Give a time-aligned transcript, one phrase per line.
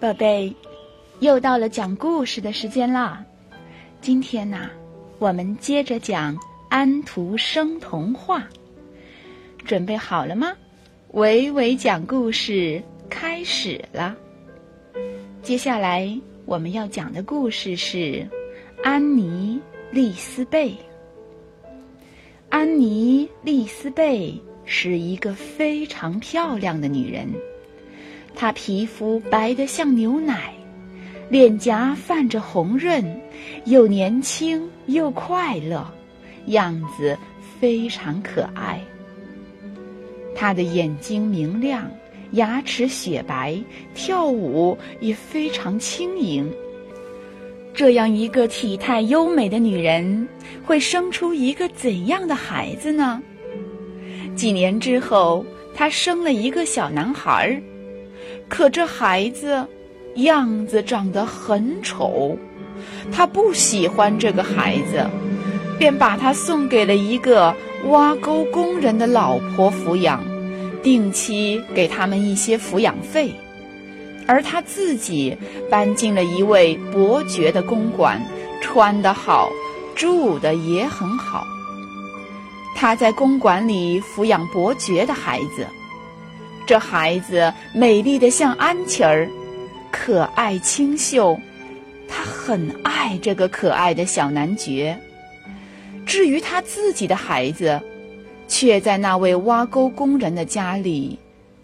[0.00, 0.50] 宝贝，
[1.18, 3.22] 又到了讲故事的时间啦！
[4.00, 4.70] 今天呢，
[5.18, 6.34] 我们接着讲
[6.70, 8.42] 安徒生童话。
[9.66, 10.54] 准备好了吗？
[11.10, 14.16] 伟伟讲故事开始了。
[15.42, 17.98] 接下来我们要讲的故事是
[18.82, 19.60] 《安妮·
[19.94, 20.70] 丽丝贝》。
[22.48, 27.28] 安妮·丽丝贝是一个非常漂亮的女人。
[28.34, 30.52] 她皮肤白得像牛奶，
[31.28, 33.04] 脸颊泛着红润，
[33.66, 35.86] 又年轻又快乐，
[36.46, 37.16] 样子
[37.60, 38.80] 非常可爱。
[40.34, 41.90] 她的眼睛明亮，
[42.32, 43.58] 牙齿雪白，
[43.94, 46.50] 跳舞也非常轻盈。
[47.74, 50.26] 这样一个体态优美的女人，
[50.64, 53.22] 会生出一个怎样的孩子呢？
[54.34, 55.44] 几年之后，
[55.74, 57.62] 她生了一个小男孩儿。
[58.50, 59.64] 可这孩子
[60.16, 62.36] 样子长得很丑，
[63.10, 65.08] 他不喜欢这个孩子，
[65.78, 67.54] 便把他送给了一个
[67.86, 70.20] 挖沟工人的老婆抚养，
[70.82, 73.32] 定期给他们一些抚养费，
[74.26, 75.34] 而他自己
[75.70, 78.20] 搬进了一位伯爵的公馆，
[78.60, 79.48] 穿得好，
[79.94, 81.46] 住的也很好。
[82.74, 85.64] 他在公馆里抚养伯爵的孩子。
[86.70, 89.28] 这孩子美丽的像安琪儿，
[89.90, 91.36] 可爱清秀，
[92.06, 94.96] 他很爱这个可爱的小男爵。
[96.06, 97.80] 至于他自己的孩子，
[98.46, 101.18] 却在那位挖沟工人的家里，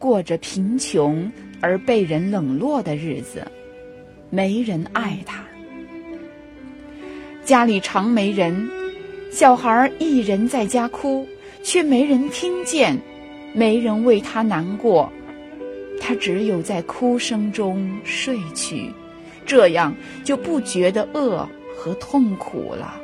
[0.00, 3.46] 过着贫穷而被人冷落的日子，
[4.30, 5.44] 没人爱他。
[7.44, 8.68] 家里常没人，
[9.30, 11.24] 小孩一人在家哭，
[11.62, 12.98] 却没人听见。
[13.52, 15.10] 没人为他难过，
[16.00, 18.90] 他只有在哭声中睡去，
[19.44, 22.94] 这样就不觉得饿和痛苦了。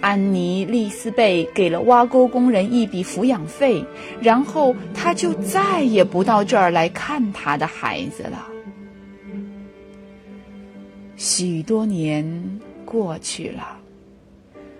[0.00, 3.84] 安妮·丽丝贝给了挖沟工人一笔抚养费，
[4.20, 8.46] 然后他就再也不到这儿来看他的孩子了。
[11.16, 13.76] 许多年过去了，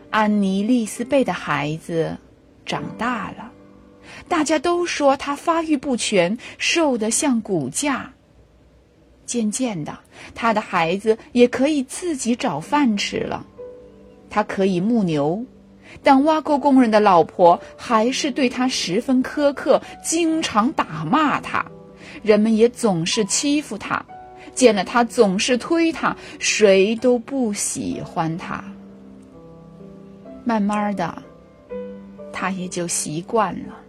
[0.09, 2.17] 安妮·丽丝贝的孩子
[2.65, 3.53] 长大了。
[4.29, 8.13] 大家都说他发育不全，瘦得像骨架。
[9.27, 9.99] 渐渐的，
[10.35, 13.47] 他的孩子也可以自己找饭吃了。
[14.29, 15.45] 他可以牧牛，
[16.03, 21.65] 但挖沟工人的老婆还是对他十分苛刻，经常打骂他。
[22.23, 24.05] 人们也总是欺负他，
[24.55, 28.63] 见了他总是推他，谁都不喜欢他。
[30.45, 31.23] 慢慢的，
[32.33, 33.80] 他也就习惯了。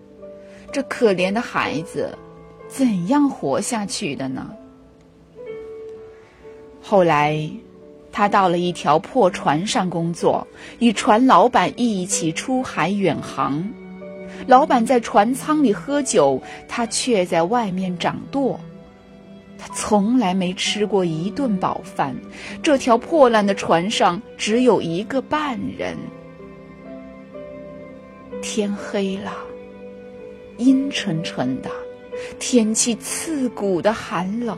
[0.71, 2.17] 这可怜的孩子，
[2.67, 4.49] 怎样活下去的呢？
[6.81, 7.49] 后来，
[8.11, 10.47] 他到了一条破船上工作，
[10.79, 13.63] 与船老板一起出海远航。
[14.47, 18.59] 老板在船舱里喝酒，他却在外面掌舵。
[19.57, 22.15] 他从来没吃过一顿饱饭。
[22.63, 25.95] 这条破烂的船上只有一个半人。
[28.41, 29.31] 天黑了。
[30.61, 31.69] 阴沉沉的，
[32.37, 34.55] 天气刺骨的寒冷。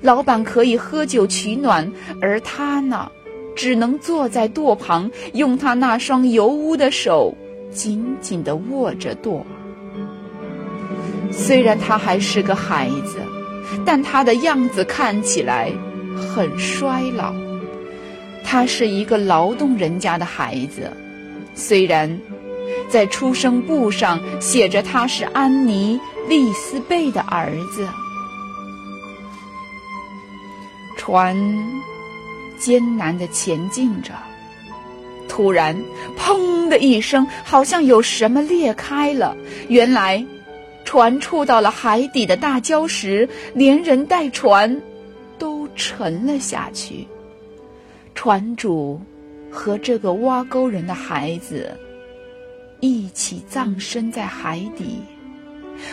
[0.00, 3.10] 老板可以喝酒取暖，而他呢，
[3.56, 7.34] 只能坐在舵旁，用他那双油污的手
[7.72, 9.44] 紧紧地握着舵。
[11.32, 13.18] 虽然他还是个孩子，
[13.84, 15.72] 但他的样子看起来
[16.14, 17.34] 很衰老。
[18.44, 20.88] 他是一个劳动人家的孩子，
[21.54, 22.16] 虽然。
[22.88, 25.98] 在出生簿上写着他是安妮·
[26.28, 27.88] 丽丝贝的儿子。
[30.96, 31.36] 船
[32.58, 34.12] 艰难地前进着，
[35.28, 35.74] 突然，
[36.18, 39.34] 砰的一声，好像有什么裂开了。
[39.68, 40.24] 原来，
[40.84, 44.80] 船触到了海底的大礁石，连人带船
[45.38, 47.08] 都沉了下去。
[48.14, 49.00] 船主
[49.50, 51.74] 和这个挖沟人的孩子。
[52.80, 54.98] 一起葬身在海底，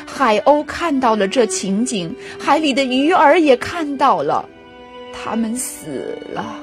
[0.05, 4.47] 海鸥看到了这情景，海里的鱼儿也看到了，
[5.13, 6.55] 他们死了，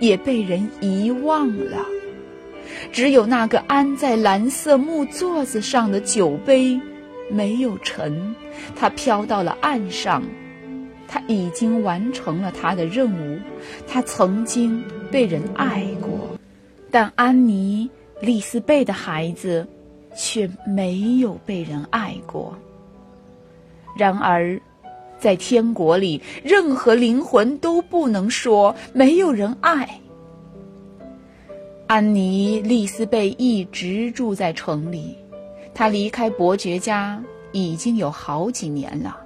[0.00, 1.84] 也被人遗忘了。
[2.92, 6.80] 只有那个安在蓝色木座子上的酒杯
[7.30, 8.34] 没有沉，
[8.74, 10.22] 它飘到了岸上。
[11.10, 13.38] 他已经完成了他的任务，
[13.86, 16.38] 他曾经被人爱过，
[16.90, 17.88] 但安妮。
[18.20, 19.66] 丽丝贝的孩子，
[20.16, 22.56] 却没有被人爱过。
[23.96, 24.60] 然而，
[25.18, 30.00] 在天国里，任何灵魂都不能说没有人爱。
[31.86, 35.16] 安妮·丽斯贝一直住在城里，
[35.72, 37.22] 她离开伯爵家
[37.52, 39.16] 已经有好几年了。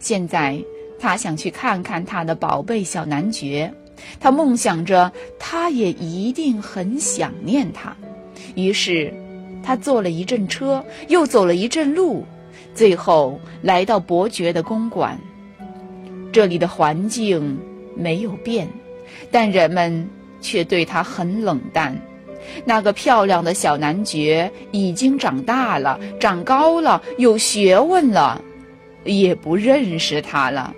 [0.00, 0.58] 现在，
[0.98, 3.72] 她想去看看她的宝贝小男爵，
[4.18, 7.96] 她梦想着他也一定很想念他。
[8.54, 9.12] 于是，
[9.62, 12.24] 他坐了一阵车，又走了一阵路，
[12.74, 15.18] 最后来到伯爵的公馆。
[16.32, 17.58] 这里的环境
[17.96, 18.68] 没有变，
[19.30, 20.08] 但人们
[20.40, 22.00] 却对他很冷淡。
[22.64, 28.42] 那个漂亮的小男爵已经长大了，长高了，有学问了，
[29.04, 30.74] 也不认识他了。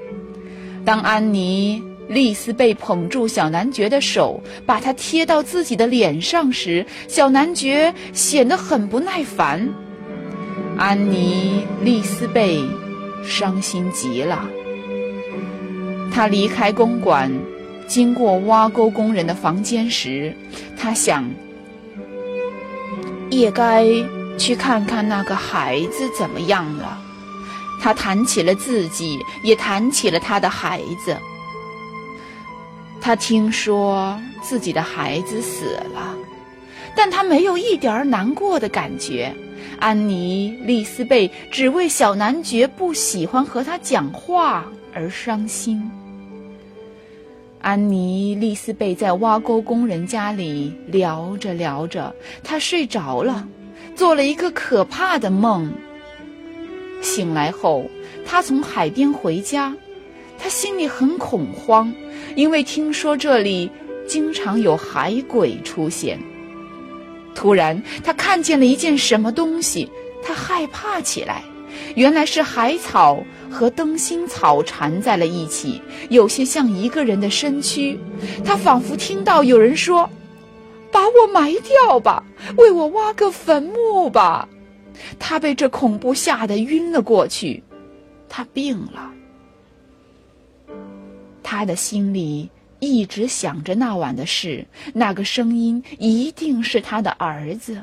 [0.85, 1.81] 当安妮·
[2.11, 9.69] 丽丝贝捧住小男爵的手，把他贴到自己的脸上时，小男爵显得很不耐烦。
[10.77, 12.61] 安妮·丽丝贝
[13.25, 14.45] 伤心极了。
[16.13, 17.31] 他离开公馆，
[17.87, 20.35] 经过挖沟工人的房间时，
[20.77, 21.25] 他想。
[23.31, 23.87] 也该
[24.37, 26.99] 去看看那个孩子怎么样了。
[27.81, 31.17] 他谈起了自己，也谈起了他的孩子。
[33.01, 36.15] 他听说自己的孩子死了，
[36.95, 39.35] 但他没有一点儿难过的感觉。
[39.79, 45.91] 安妮·丽斯贝只为小男爵不喜欢和他讲话而伤心。
[47.63, 53.47] 安妮·丽斯贝在挖沟工人家里聊着聊着，她睡着了，
[53.95, 55.73] 做了一个可怕的梦。
[57.03, 57.85] 醒来后，
[58.27, 59.75] 她从海边回家，
[60.39, 61.93] 她心里很恐慌，
[62.35, 63.71] 因为听说这里
[64.07, 66.19] 经常有海鬼出现。
[67.35, 69.89] 突然，他看见了一件什么东西，
[70.23, 71.43] 他害怕起来。
[71.95, 77.99] 原来是海草和灯芯草缠在了一起，有些像一个人的身躯。
[78.45, 80.09] 他仿佛听到有人说
[80.91, 82.23] ：“把我埋掉吧，
[82.57, 84.49] 为我挖个坟墓吧。”
[85.19, 87.63] 他被这恐怖吓得晕了过去，
[88.29, 89.11] 他病了。
[91.53, 92.49] 他的心里
[92.79, 94.65] 一直想着那晚的事，
[94.95, 97.83] 那个声音一定是他的儿子。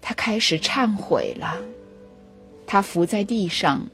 [0.00, 1.60] 他开始忏悔了，
[2.66, 3.86] 他伏在地上，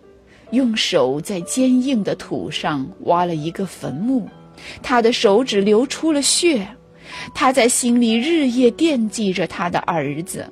[0.52, 4.28] 用手在坚硬的土上挖了一个坟墓，
[4.80, 6.64] 他的手指流出了血，
[7.34, 10.48] 他在心里日夜惦记着他的儿子，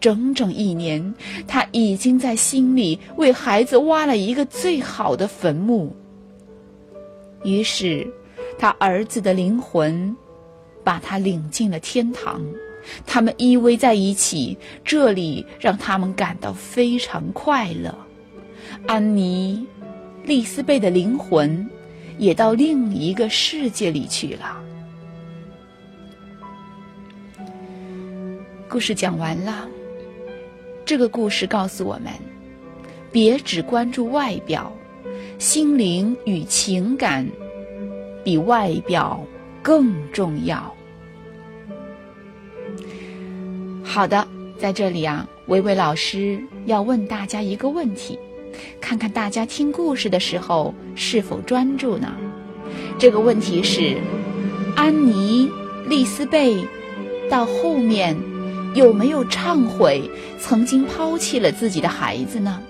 [0.00, 1.14] 整整一年，
[1.46, 5.94] 他已经在心里为孩子挖了一个最好的坟墓。
[7.44, 8.06] 于是，
[8.58, 10.16] 他儿子的灵魂
[10.84, 12.40] 把他领进了天堂。
[13.06, 17.96] 他们依偎在一起，这里让他们感到非常快乐。
[18.86, 19.64] 安妮·
[20.26, 21.68] 丽丝贝的灵魂
[22.18, 24.60] 也到另一个世界里去了。
[28.68, 29.68] 故事讲完了。
[30.84, 32.12] 这个故事告诉我们：
[33.12, 34.72] 别只关注外表，
[35.42, 37.28] 心灵与情感
[38.22, 39.26] 比外表
[39.60, 40.72] 更重要。
[43.82, 48.20] 好的，在这里啊，维维老师要问大家一个问题，
[48.80, 52.12] 看看大家听故事的时候是否专注呢？
[52.96, 53.96] 这个问题是：
[54.76, 55.48] 安妮·
[55.88, 56.64] 丽斯贝
[57.28, 58.16] 到后面
[58.76, 60.08] 有没有忏悔
[60.38, 62.62] 曾经抛弃了自己的孩子呢？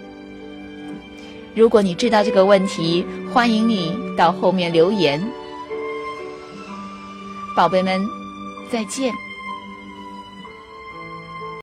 [1.55, 5.23] 如果你知道这个问题，欢迎你到后面留言。
[7.55, 8.01] 宝贝们，
[8.71, 9.13] 再见。